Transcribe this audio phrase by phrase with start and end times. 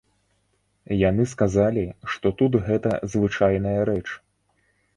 [1.09, 1.83] Яны сказалі,
[2.15, 4.05] што тут гэта звычайная рэч.